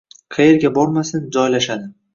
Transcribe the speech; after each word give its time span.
Qaerga 0.37 0.71
bormasin, 0.79 1.31
joylashadi 1.39 1.91